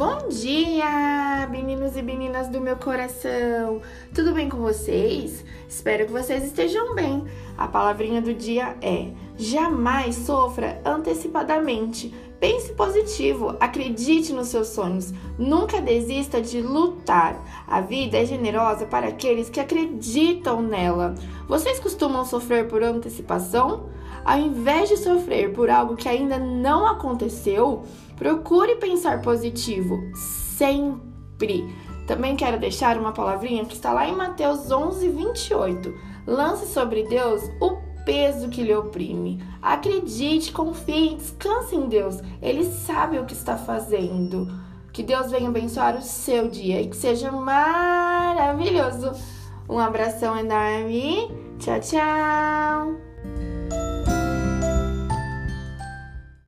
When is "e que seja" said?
46.80-47.32